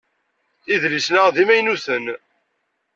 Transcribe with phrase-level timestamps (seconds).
[0.73, 2.05] Idlisen-a d imaynuten.